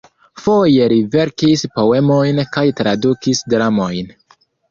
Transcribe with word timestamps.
Foje 0.43 0.85
li 0.93 0.95
verkis 1.15 1.65
poemojn 1.75 2.41
kaj 2.57 2.65
tradukis 2.81 3.45
dramojn. 3.55 4.11